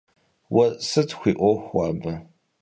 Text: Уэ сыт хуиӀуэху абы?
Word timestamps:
Уэ 0.55 0.65
сыт 0.87 1.09
хуиӀуэху 1.17 1.77
абы? 1.87 2.11